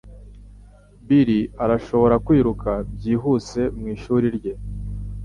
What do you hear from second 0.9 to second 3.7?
Bill arashobora kwiruka byihuse